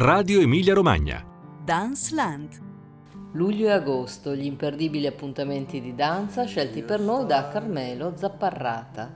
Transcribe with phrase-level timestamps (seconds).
[0.00, 1.24] Radio Emilia Romagna.
[1.64, 2.60] Dance Land.
[3.32, 9.12] Luglio e agosto, gli imperdibili appuntamenti di danza scelti per noi da Carmelo Zapparrata.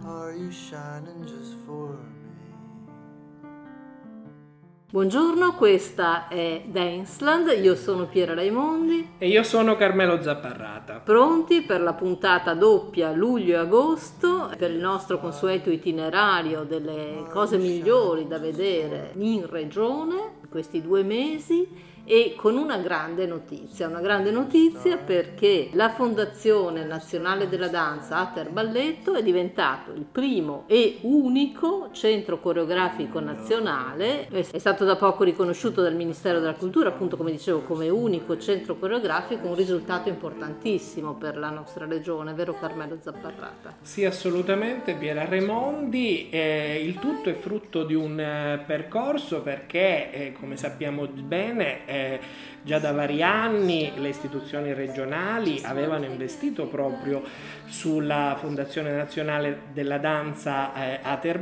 [4.90, 10.98] Buongiorno, questa è Danceland, io sono Piera Raimondi e io sono Carmelo Zapparrata.
[10.98, 17.56] Pronti per la puntata doppia luglio e agosto, per il nostro consueto itinerario delle cose
[17.56, 21.66] migliori da vedere in regione questi due mesi
[22.04, 28.50] e con una grande notizia, una grande notizia perché la Fondazione Nazionale della Danza Ater
[28.50, 35.80] Balletto è diventato il primo e unico centro coreografico nazionale, è stato da poco riconosciuto
[35.80, 41.36] dal Ministero della Cultura appunto come dicevo come unico centro coreografico, un risultato importantissimo per
[41.36, 43.76] la nostra regione, vero Carmelo Zapparrata?
[43.80, 50.32] Sì assolutamente Piera Remondi, eh, il tutto è frutto di un eh, percorso perché eh,
[50.32, 52.20] come sappiamo bene eh,
[52.62, 57.22] già da vari anni le istituzioni regionali avevano investito proprio
[57.66, 61.40] sulla Fondazione Nazionale della Danza eh, Ater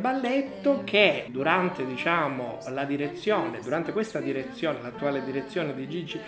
[0.85, 6.21] che durante diciamo, la direzione, durante questa direzione, l'attuale direzione di Gigi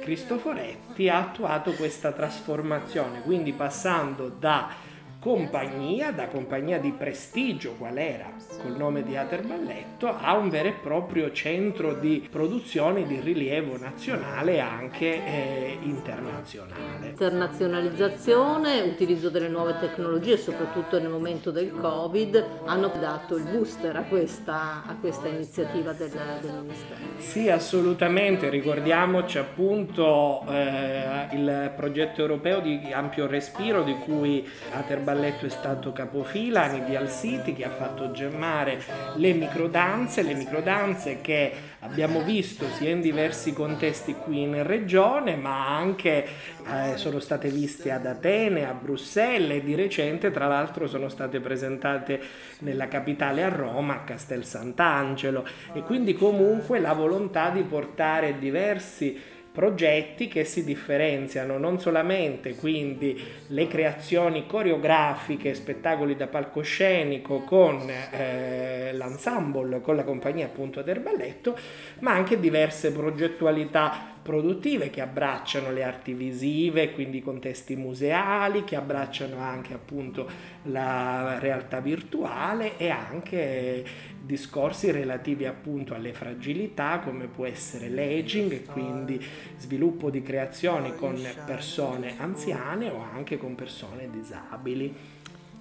[0.00, 4.86] Cristoforetti ha attuato questa trasformazione, quindi passando da
[5.20, 8.30] compagnia, da compagnia di prestigio qual era
[8.62, 13.76] col nome di Ater Balletto, a un vero e proprio centro di produzione di rilievo
[13.76, 17.08] nazionale e anche eh, internazionale.
[17.08, 24.02] Internazionalizzazione, utilizzo delle nuove tecnologie, soprattutto nel momento del Covid, hanno dato il booster a
[24.02, 27.00] questa, a questa iniziativa del, del, Ministero.
[27.18, 35.46] Sì, assolutamente, ricordiamoci appunto eh, il progetto europeo di ampio respiro di cui Ater balletto
[35.46, 38.78] è stato capofila, Nidial City che ha fatto gemmare
[39.14, 45.74] le microdanze, le microdanze che abbiamo visto sia in diversi contesti qui in regione, ma
[45.74, 51.08] anche eh, sono state viste ad Atene, a Bruxelles e di recente tra l'altro sono
[51.08, 52.20] state presentate
[52.58, 55.46] nella capitale a Roma, a Castel Sant'Angelo.
[55.72, 59.18] E quindi comunque la volontà di portare diversi
[59.58, 68.92] progetti che si differenziano non solamente quindi le creazioni coreografiche, spettacoli da palcoscenico con eh,
[68.92, 71.58] l'ensemble, con la compagnia appunto del balletto,
[71.98, 79.38] ma anche diverse progettualità produttive che abbracciano le arti visive, quindi contesti museali, che abbracciano
[79.38, 80.28] anche appunto
[80.64, 83.86] la realtà virtuale e anche
[84.20, 89.18] discorsi relativi appunto alle fragilità come può essere l'aging e quindi
[89.56, 94.94] sviluppo di creazioni con persone anziane o anche con persone disabili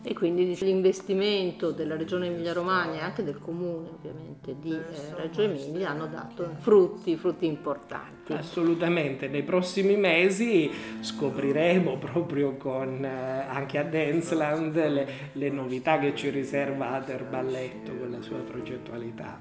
[0.04, 5.90] e quindi l'investimento della regione Emilia-Romagna e anche del comune ovviamente di eh, Reggio Emilia
[5.90, 8.34] hanno dato frutti, frutti importanti.
[8.34, 10.72] Assolutamente, nei prossimi mesi
[11.02, 17.96] scopriremo proprio con, eh, anche a Danceland le, le novità che ci riserva Ater Balletto
[17.98, 19.40] con la sua progettualità.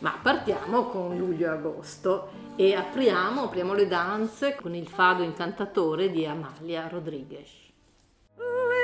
[0.00, 6.86] Ma partiamo con luglio-agosto e apriamo, apriamo le danze con il fado incantatore di Amalia
[6.86, 7.66] Rodriguez.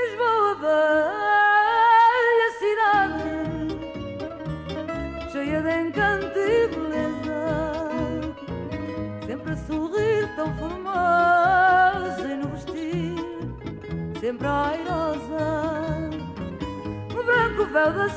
[0.04, 3.32] Lisboa, velha cidade,
[5.32, 7.40] cheia de encanto e beleza,
[9.26, 13.14] sempre a sorrir tão formosa e no vestir,
[14.20, 16.10] sempre airosa.
[17.10, 18.08] O branco véu da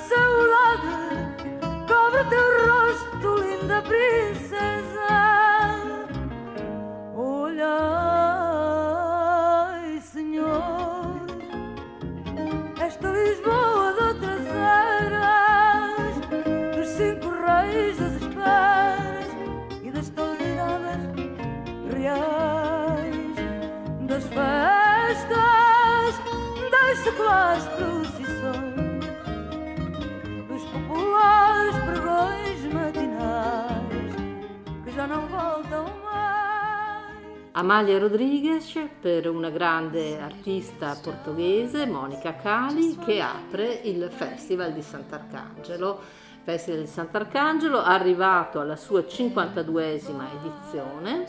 [37.57, 45.99] Amalia Rodriguez per una grande artista portoghese, Monica Cali, che apre il Festival di Sant'Arcangelo.
[46.43, 51.25] Festival di Sant'Arcangelo arrivato alla sua 52esima edizione,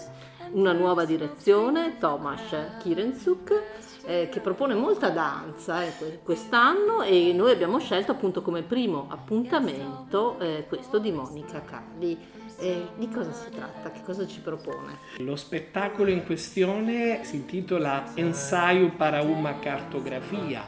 [0.52, 3.62] una nuova direzione, Tomasz Kirenzuk,
[4.08, 10.38] eh, che propone molta danza eh, quest'anno e noi abbiamo scelto appunto come primo appuntamento
[10.40, 12.36] eh, questo di Monica Calli.
[12.60, 13.92] Eh, di cosa si tratta?
[13.92, 14.96] Che cosa ci propone?
[15.18, 20.66] Lo spettacolo in questione si intitola Ensaio para una cartografia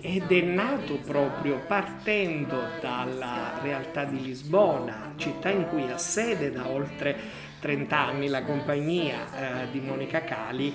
[0.00, 6.68] ed è nato proprio partendo dalla realtà di Lisbona, città in cui ha sede da
[6.68, 7.16] oltre
[7.64, 10.70] 30 anni la compagnia eh, di Monica Cali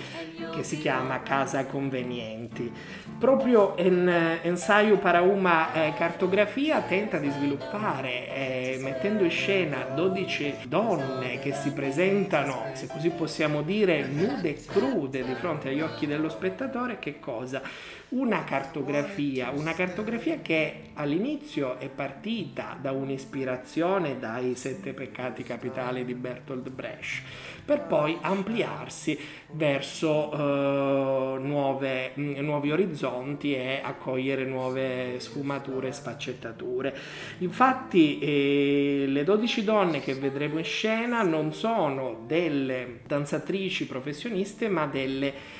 [0.51, 2.71] che si chiama Casa Convenienti.
[3.19, 4.07] Proprio in
[4.41, 11.53] Ensaio para una eh, cartografia tenta di sviluppare, eh, mettendo in scena 12 donne che
[11.53, 16.97] si presentano, se così possiamo dire, nude e crude di fronte agli occhi dello spettatore,
[16.97, 17.61] che cosa?
[18.09, 26.15] Una cartografia, una cartografia che all'inizio è partita da un'ispirazione dai sette peccati capitali di
[26.15, 27.21] Bertolt Brecht,
[27.65, 29.19] per poi ampliarsi
[29.51, 36.95] verso uh, nuove, nuovi orizzonti e accogliere nuove sfumature e sfaccettature.
[37.39, 44.87] Infatti eh, le 12 donne che vedremo in scena non sono delle danzatrici professioniste ma
[44.87, 45.57] delle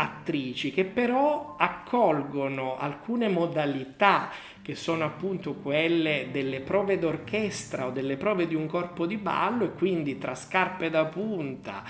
[0.00, 4.30] attrici che però accolgono alcune modalità
[4.70, 9.64] che sono appunto quelle delle prove d'orchestra o delle prove di un corpo di ballo
[9.64, 11.82] e quindi tra scarpe da punta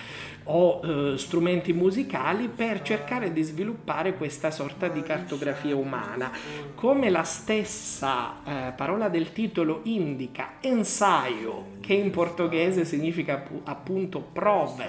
[0.44, 6.32] o eh, strumenti musicali per cercare di sviluppare questa sorta di cartografia umana.
[6.74, 14.86] Come la stessa eh, parola del titolo indica, ensaio, che in portoghese significa appunto prove,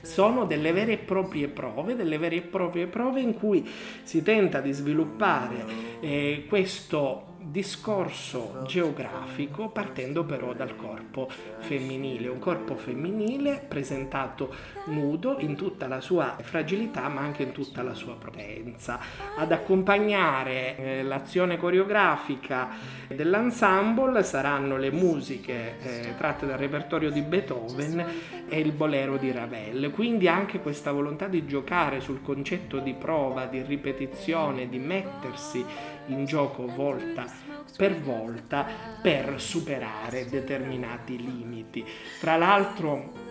[0.00, 3.68] sono delle vere e proprie prove, delle vere e proprie prove in cui
[4.04, 5.64] si tenta di sviluppare
[6.00, 11.28] eh, questo discorso geografico partendo però dal corpo
[11.58, 14.52] femminile, un corpo femminile presentato
[14.86, 18.98] nudo in tutta la sua fragilità ma anche in tutta la sua potenza.
[19.36, 22.68] Ad accompagnare eh, l'azione coreografica
[23.08, 28.04] dell'ensemble saranno le musiche eh, tratte dal repertorio di Beethoven
[28.48, 33.46] e il bolero di Ravel, quindi anche questa volontà di giocare sul concetto di prova,
[33.46, 35.64] di ripetizione, di mettersi
[36.06, 37.35] in gioco volta
[37.76, 38.66] per volta
[39.00, 41.84] per superare determinati limiti.
[42.20, 43.24] Tra l'altro,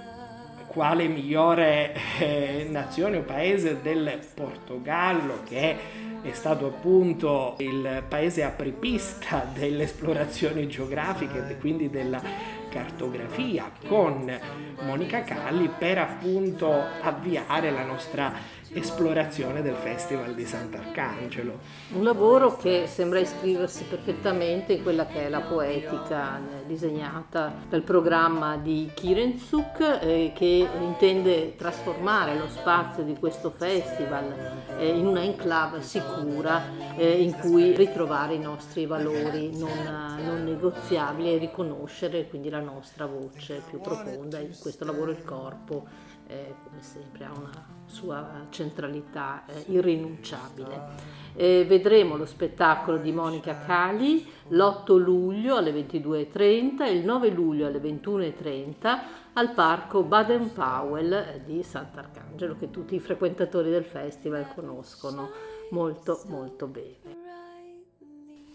[0.68, 5.78] quale migliore eh, nazione o paese del Portogallo che
[6.22, 12.22] è stato appunto il paese apripista delle esplorazioni geografiche e quindi della
[12.70, 14.38] cartografia con
[14.82, 18.34] Monica Calli per appunto avviare la nostra
[18.76, 21.60] esplorazione del Festival di Sant'Arcangelo.
[21.94, 27.84] Un lavoro che sembra iscriversi perfettamente in quella che è la poetica eh, disegnata dal
[27.84, 34.34] programma di Kirensuk eh, che intende trasformare lo spazio di questo festival
[34.78, 36.62] eh, in una enclave sicura
[36.98, 43.06] eh, in cui ritrovare i nostri valori non, non negoziabili e riconoscere quindi la nostra
[43.06, 44.40] voce più profonda.
[44.40, 51.14] In questo lavoro il corpo eh, come sempre ha una sua centralità eh, irrinunciabile.
[51.36, 57.68] Eh, vedremo lo spettacolo di Monica Cali l'8 luglio alle 22.30 e il 9 luglio
[57.68, 59.00] alle 21.30
[59.34, 65.30] al parco Baden-Powell di Sant'Arcangelo che tutti i frequentatori del festival conoscono
[65.72, 67.25] molto molto bene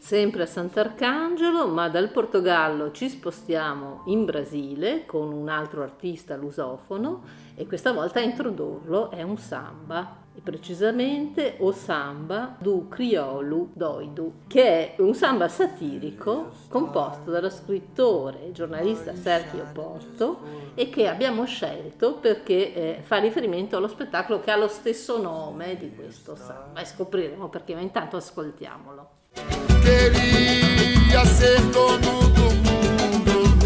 [0.00, 7.23] sempre a Sant'Arcangelo, ma dal Portogallo ci spostiamo in Brasile con un altro artista lusofono
[7.55, 14.32] e questa volta a introdurlo è un samba, e precisamente o samba do criolo doido,
[14.47, 20.41] che è un samba satirico composto dallo scrittore e giornalista Sergio Porto
[20.75, 25.76] e che abbiamo scelto perché eh, fa riferimento allo spettacolo che ha lo stesso nome
[25.76, 29.70] di questo samba e scopriremo perché, ma intanto ascoltiamolo.
[29.90, 33.59] Queria ser dono do mundo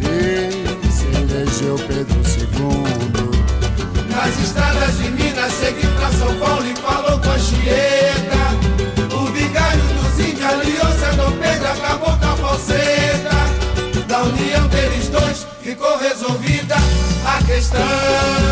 [0.00, 2.46] e se elegeu Pedro II.
[4.08, 9.16] Nas estradas de Minas, seguiu pra São Paulo e falou com a Chieta.
[9.16, 13.36] O vigário dos índios aliou-se a Dom Pedro, acabou com a falseta.
[14.06, 16.76] Da união deles dois ficou resolvida
[17.26, 18.47] a questão.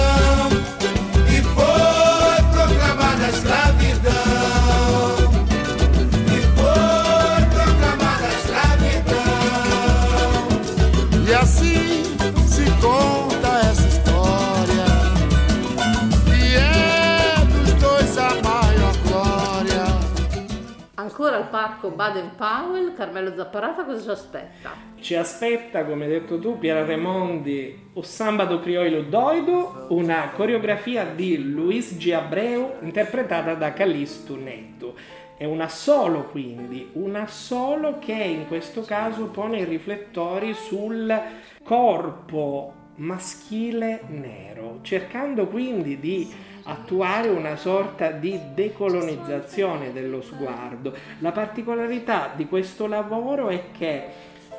[21.96, 24.70] Parco Baden-Powell, Carmelo Zapparata cosa ci aspetta?
[25.00, 31.04] Ci aspetta, come hai detto tu, Piera Remondi, o samba do criollo doido, una coreografia
[31.04, 32.12] di Luis G.
[32.12, 34.94] Abreu interpretata da Callisto Netto.
[35.36, 41.14] È un assolo quindi, un assolo che in questo caso pone i riflettori sul
[41.62, 46.32] corpo maschile nero, cercando quindi di
[46.66, 50.94] attuare una sorta di decolonizzazione dello sguardo.
[51.20, 54.04] La particolarità di questo lavoro è che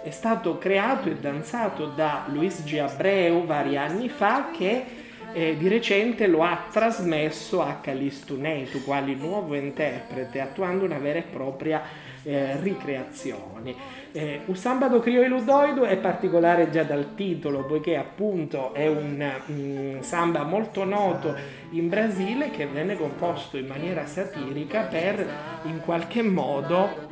[0.04, 2.78] è stato creato e danzato da Luis G.
[2.78, 4.86] Abreu vari anni fa che
[5.34, 11.20] eh, di recente lo ha trasmesso a Callisto Netu quale nuovo interprete attuando una vera
[11.20, 11.82] e propria
[12.28, 13.74] eh, ricreazione.
[14.12, 19.98] Eh, un sambado criollo ludoido è particolare già dal titolo, poiché appunto è un, un
[20.02, 21.34] samba molto noto
[21.72, 25.26] in Brasile che venne composto in maniera satirica per
[25.64, 27.06] in qualche modo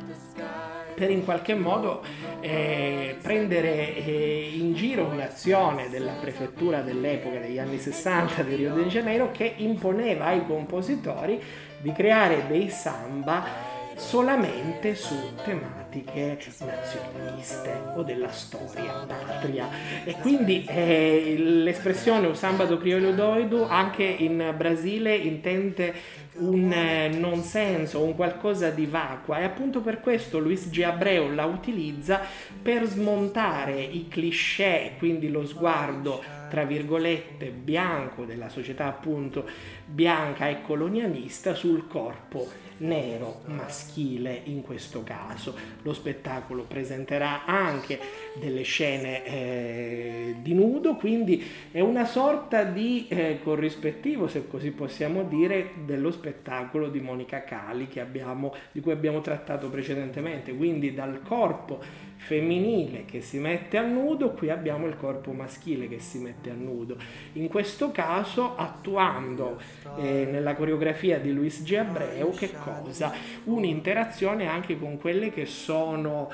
[0.94, 2.02] per in qualche modo
[2.40, 8.84] eh, prendere eh, in giro un'azione della prefettura dell'epoca degli anni 60 di Rio de
[8.84, 11.38] Janeiro che imponeva ai compositori
[11.82, 13.65] di creare dei samba
[13.96, 19.68] solamente su tematiche nazionaliste o della storia patria
[20.04, 27.42] e quindi eh, l'espressione un sambado criollo doido anche in Brasile intende un eh, non
[27.42, 30.82] senso, un qualcosa di vacua e appunto per questo Luis G.
[30.82, 32.20] Abreu la utilizza
[32.60, 39.48] per smontare i cliché, quindi lo sguardo tra virgolette bianco della società appunto
[39.84, 45.54] bianca e colonialista sul corpo nero maschile in questo caso.
[45.86, 48.00] Lo spettacolo presenterà anche
[48.40, 55.22] delle scene eh, di nudo, quindi è una sorta di eh, corrispettivo, se così possiamo
[55.22, 61.80] dire, dello spettacolo di Monica Cali abbiamo, di cui abbiamo trattato precedentemente, quindi dal corpo
[62.26, 66.54] femminile che si mette a nudo, qui abbiamo il corpo maschile che si mette a
[66.54, 66.96] nudo.
[67.34, 69.60] In questo caso attuando
[69.96, 71.74] eh, nella coreografia di Luis G.
[71.74, 73.12] Abreu che cosa?
[73.44, 76.28] Un'interazione anche con quelle che sono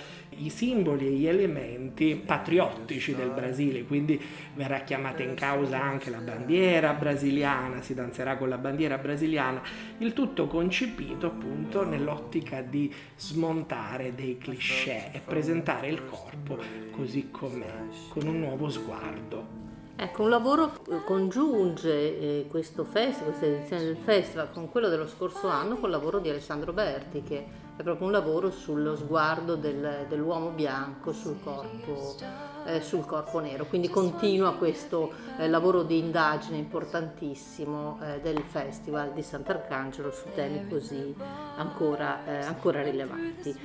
[0.45, 4.21] i simboli e gli elementi patriottici del Brasile, quindi
[4.55, 9.63] verrà chiamata in causa anche la bandiera brasiliana, si danzerà con la bandiera brasiliana,
[9.99, 16.59] il tutto concepito appunto nell'ottica di smontare dei cliché e presentare il corpo
[16.91, 17.73] così com'è,
[18.09, 19.61] con un nuovo sguardo.
[19.95, 25.49] Ecco, un lavoro congiunge eh, questo festival, questa edizione del festival con quello dello scorso
[25.49, 30.51] anno, col lavoro di Alessandro Berti, che è proprio un lavoro sullo sguardo del, dell'uomo
[30.51, 32.15] bianco sul corpo,
[32.67, 33.65] eh, sul corpo, nero.
[33.65, 40.69] Quindi continua questo eh, lavoro di indagine importantissimo eh, del Festival di Sant'Arcangelo su temi
[40.69, 41.15] così
[41.57, 43.59] ancora, eh, ancora rilevanti.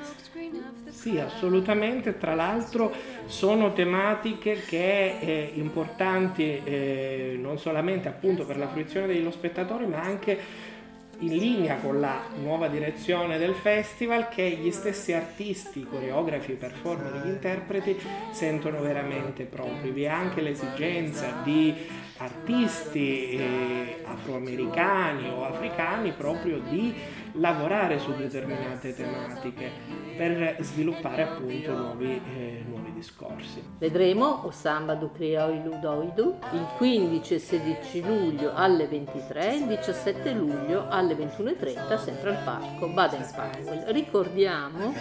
[0.88, 2.18] Sì, assolutamente.
[2.18, 2.92] Tra l'altro
[3.26, 10.00] sono tematiche che eh, importanti eh, non solamente appunto per la fruizione dello spettatore, ma
[10.00, 10.76] anche
[11.20, 17.30] in linea con la nuova direzione del festival che gli stessi artisti, coreografi, performer, gli
[17.30, 17.98] interpreti
[18.32, 19.92] sentono veramente propri.
[19.92, 21.74] Vi è anche l'esigenza di
[22.18, 26.94] artisti eh, afroamericani o africani proprio di
[27.34, 29.70] lavorare su determinate tematiche
[30.16, 33.64] per sviluppare appunto nuovi, eh, nuovi discorsi.
[33.78, 40.32] Vedremo o Samba do Crioulo Doido il 15 e 16 luglio alle 23 il 17
[40.32, 43.86] luglio alle 21.30 sempre al parco Baden-Powell.
[43.92, 44.94] Ricordiamo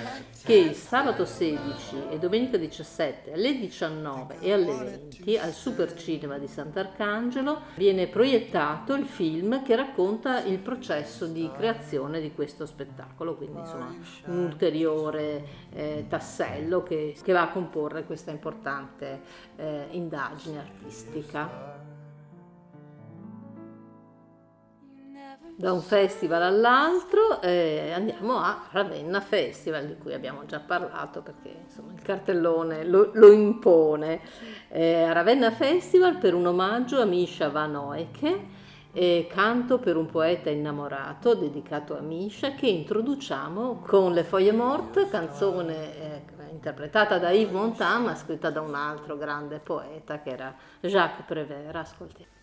[0.45, 4.73] che il sabato 16 e domenica 17 alle 19 e alle
[5.11, 11.51] 20 al Super Cinema di Sant'Arcangelo viene proiettato il film che racconta il processo di
[11.57, 13.93] creazione di questo spettacolo, quindi insomma
[14.27, 19.21] un ulteriore eh, tassello che, che, va a comporre questa importante
[19.57, 21.85] eh, indagine artistica.
[25.59, 31.63] da un festival all'altro eh, andiamo a Ravenna Festival di cui abbiamo già parlato perché
[31.65, 34.21] insomma, il cartellone lo, lo impone.
[34.69, 40.51] Eh, Ravenna Festival per un omaggio a Misha Van Oeke e Canto per un poeta
[40.51, 46.23] innamorato dedicato a Misha che introduciamo con Le Foglie Morte, canzone eh,
[46.57, 51.77] interpretata da Yves Montand ma scritta da un altro grande poeta che era Jacques Prévert.
[51.77, 52.35] Ascoltiamo.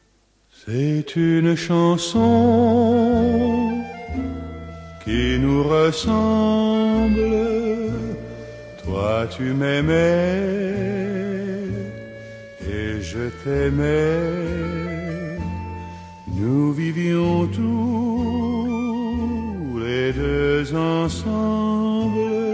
[0.49, 2.21] C'est une chanson
[5.03, 7.23] qui nous ressemble.
[8.83, 10.43] Toi tu m'aimais
[12.61, 14.43] et je t'aimais.
[16.27, 18.73] Nous vivions tous
[19.79, 22.52] les deux ensemble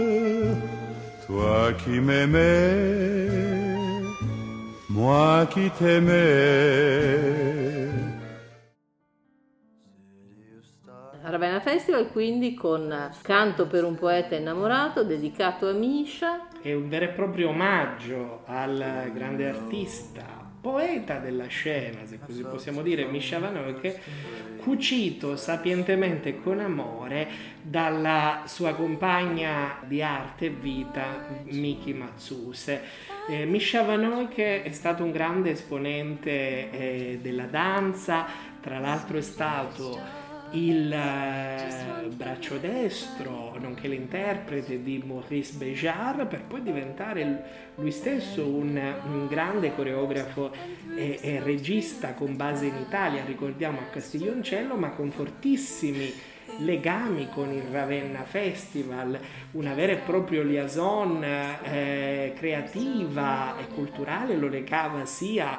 [1.30, 3.28] toi qui m'aimais,
[4.88, 7.38] moi qui t'aimais.
[11.22, 16.48] Ravenna Festival quindi con Canto per un poeta innamorato dedicato a Misha.
[16.60, 22.82] È un vero e proprio omaggio al grande artista, poeta della scena, se così possiamo
[22.82, 24.00] dire, Vanoche,
[24.58, 27.28] cucito sapientemente con amore
[27.62, 32.82] dalla sua compagna di arte e vita, Miki Matsuse.
[33.28, 38.26] Eh, Misha Vanoche è stato un grande esponente eh, della danza,
[38.60, 46.62] tra l'altro è stato il eh, braccio destro, nonché l'interprete di Maurice Béjart, per poi
[46.62, 50.52] diventare lui stesso un, un grande coreografo
[50.96, 56.12] e, e, regista con base in Italia, ricordiamo a Castiglioncello, ma con fortissimi
[56.58, 59.18] legami con il Ravenna Festival,
[59.52, 65.58] una vera e propria liaison eh, creativa e culturale lo legava sia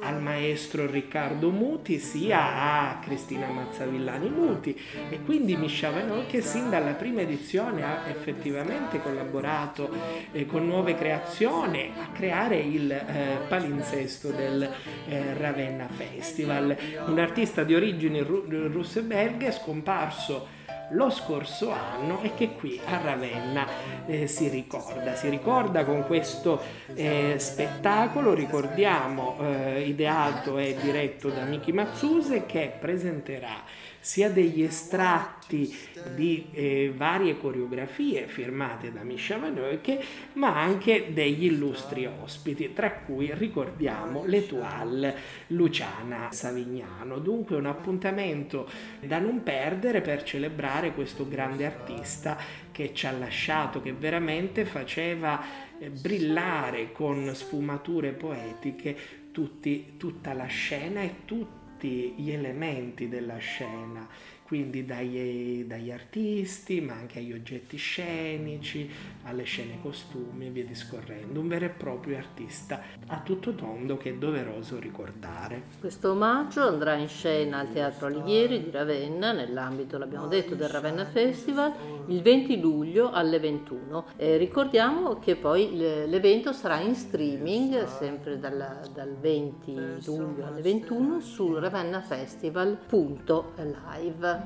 [0.00, 4.78] al maestro Riccardo Muti sia a Cristina Mazzavillani Muti.
[5.08, 9.90] E quindi Miscia Vanol che sin dalla prima edizione ha effettivamente collaborato
[10.32, 14.62] eh, con nuove creazioni a creare il eh, palinsesto del
[15.08, 16.76] eh, Ravenna Festival,
[17.06, 20.58] un artista di origini ru- russe belghe scomparso
[20.90, 23.66] lo scorso anno e che qui a Ravenna
[24.06, 25.14] eh, si ricorda.
[25.14, 26.60] Si ricorda con questo
[26.94, 33.62] eh, spettacolo, ricordiamo, eh, ideato e diretto da Miki Mazzuse che presenterà
[34.00, 35.76] sia degli estratti
[36.14, 40.02] di eh, varie coreografie firmate da Misha Vanoche,
[40.34, 45.14] ma anche degli illustri ospiti, tra cui ricordiamo l'Etoile
[45.48, 47.18] Luciana Savignano.
[47.18, 48.68] Dunque un appuntamento
[49.00, 52.38] da non perdere per celebrare questo grande artista
[52.72, 55.42] che ci ha lasciato, che veramente faceva
[55.78, 58.96] eh, brillare con sfumature poetiche
[59.30, 64.06] tutti, tutta la scena e tutti tutti gli elementi della scena,
[64.50, 68.90] quindi dagli, dagli, artisti, ma anche agli oggetti scenici,
[69.22, 71.38] alle scene costumi e via discorrendo.
[71.38, 75.62] Un vero e proprio artista a tutto tondo che è doveroso ricordare.
[75.78, 81.04] Questo omaggio andrà in scena al Teatro Alighieri di Ravenna, nell'ambito, l'abbiamo detto, del Ravenna
[81.04, 81.72] Festival,
[82.08, 84.06] il 20 luglio alle 21.
[84.16, 91.20] E ricordiamo che poi l'evento sarà in streaming, sempre dal, dal 20 luglio alle 21,
[91.20, 94.39] sul ravennafestival.live.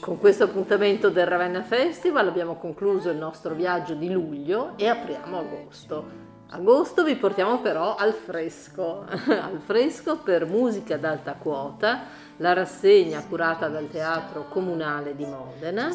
[0.00, 5.38] Con questo appuntamento del Ravenna Festival abbiamo concluso il nostro viaggio di luglio e apriamo
[5.38, 6.30] agosto.
[6.54, 12.02] Agosto vi portiamo però al fresco, al fresco per musica ad alta quota,
[12.36, 15.90] la rassegna curata dal Teatro Comunale di Modena,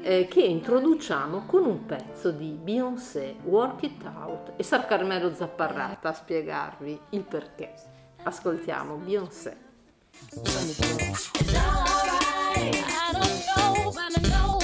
[0.00, 6.08] eh, che introduciamo con un pezzo di Beyoncé, Work It Out, e Sar Carmelo Zapparrata
[6.08, 7.74] a spiegarvi il perché.
[8.22, 9.71] Ascoltiamo Beyoncé.
[10.14, 12.84] It's all right.
[12.86, 14.61] I don't know, but I know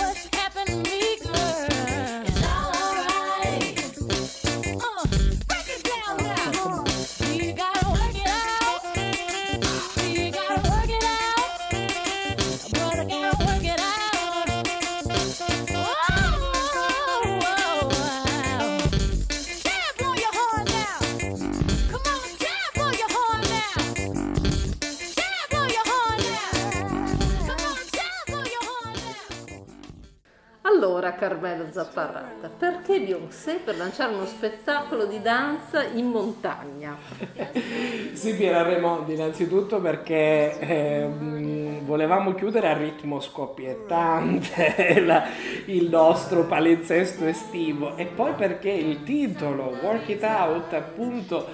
[31.38, 36.96] Carmelo Zapparrata, perché Beyoncé per lanciare uno spettacolo di danza in montagna?
[38.12, 45.24] Sì, Piera Remondi, innanzitutto perché ehm, volevamo chiudere a ritmo scoppiettante la-
[45.66, 51.46] il nostro palinsesto estivo e poi perché il titolo Work It Out appunto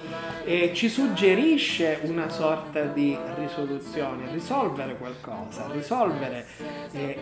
[0.43, 6.45] eh, ci suggerisce una sorta di risoluzione, risolvere qualcosa, risolvere
[6.93, 7.17] eh,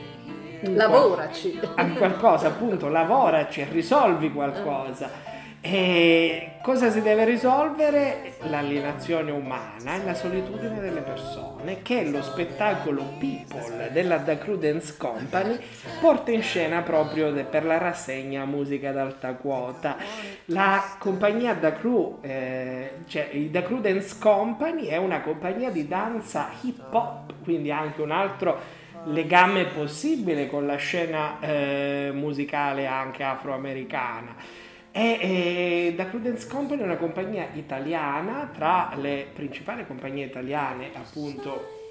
[0.71, 1.59] Lavoraci.
[1.75, 5.32] a qualcosa, appunto, lavoraci, risolvi qualcosa.
[5.65, 8.33] E cosa si deve risolvere?
[8.49, 15.57] L'alienazione umana e la solitudine delle persone che lo spettacolo People della The Crudence Company
[16.01, 19.95] porta in scena proprio per la rassegna Musica ad alta quota.
[20.47, 26.49] La compagnia The Crew, eh, cioè i The Crudence Company è una compagnia di danza
[26.59, 28.59] hip hop, quindi anche un altro
[29.05, 34.35] legame possibile con la scena eh, musicale anche afroamericana.
[34.95, 41.81] E, e da Prudence Company è una compagnia italiana, tra le principali compagnie italiane appunto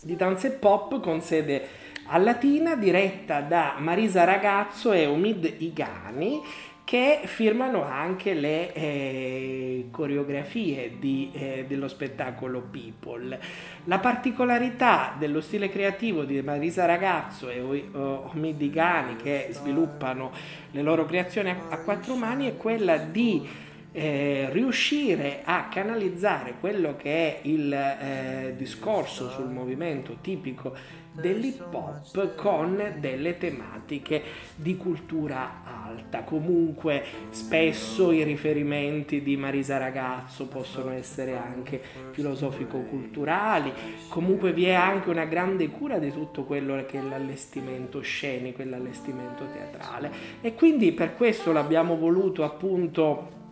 [0.00, 1.66] di danze pop con sede
[2.06, 6.40] a Latina diretta da Marisa Ragazzo e Omid Igani
[6.84, 13.38] che firmano anche le eh, coreografie di, eh, dello spettacolo People.
[13.84, 20.30] La particolarità dello stile creativo di Marisa Ragazzo e Omid Igani che sviluppano
[20.72, 23.48] le loro creazioni a, a quattro mani è quella di
[23.96, 30.74] eh, riuscire a canalizzare quello che è il eh, discorso sul movimento tipico
[31.12, 34.20] dell'hip hop con delle tematiche
[34.56, 36.24] di cultura alta.
[36.24, 41.80] Comunque spesso i riferimenti di Marisa Ragazzo possono essere anche
[42.10, 43.72] filosofico-culturali,
[44.08, 48.64] comunque vi è anche una grande cura di tutto quello che è l'allestimento scenico e
[48.64, 53.42] l'allestimento teatrale e quindi per questo l'abbiamo voluto appunto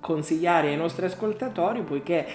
[0.00, 2.26] consigliare ai nostri ascoltatori poiché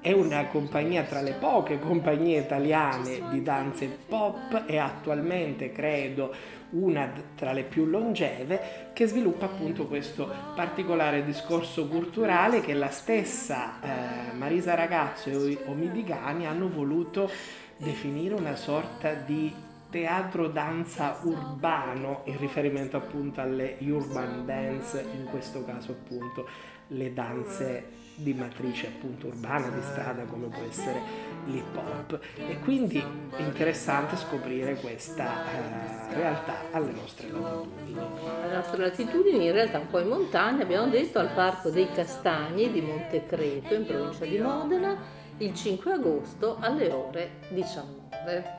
[0.00, 6.32] è una compagnia tra le poche compagnie italiane di danze pop e attualmente credo
[6.70, 13.80] una tra le più longeve che sviluppa appunto questo particolare discorso culturale che la stessa
[13.80, 17.28] eh, Marisa Ragazzo e Omidigani hanno voluto
[17.78, 19.52] definire una sorta di
[19.90, 26.46] teatro danza urbano in riferimento appunto alle urban dance in questo caso appunto
[26.88, 31.00] le danze di matrice appunto urbana, di strada come può essere
[31.46, 37.98] l'hip hop e quindi è interessante scoprire questa uh, realtà alle nostre latitudini.
[38.42, 42.72] Alle nostre latitudini in realtà un po' in montagna abbiamo detto al Parco dei Castagni
[42.72, 44.96] di Montecreto in provincia di Modena
[45.38, 48.57] il 5 agosto alle ore 19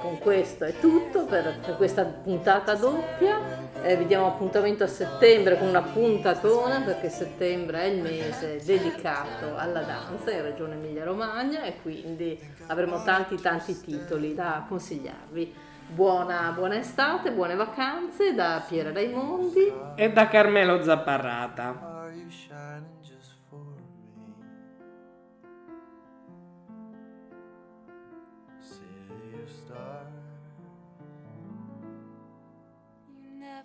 [0.00, 3.68] con questo è tutto per, per questa puntata doppia.
[3.82, 9.56] Eh, vi diamo appuntamento a settembre con una puntatona perché settembre è il mese dedicato
[9.56, 15.68] alla danza in Regione Emilia-Romagna e quindi avremo tanti tanti titoli da consigliarvi.
[15.88, 21.88] Buona, buona estate, buone vacanze da Piera Raimondi e da Carmelo Zapparrata.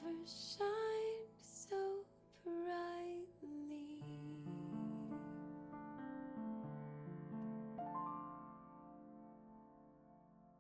[0.05, 1.04] never shine.